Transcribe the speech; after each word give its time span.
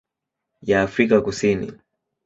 ya 0.69 0.81
Afrika 0.81 1.21
Kusini. 1.21 1.71